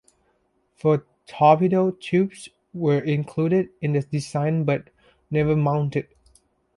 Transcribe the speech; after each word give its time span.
Four 0.77 1.05
torpedo 1.27 1.91
tubes 1.91 2.49
were 2.73 3.01
included 3.01 3.69
in 3.83 3.93
the 3.93 4.01
design 4.01 4.63
but 4.63 4.89
never 5.29 5.55
mounted. 5.55 6.07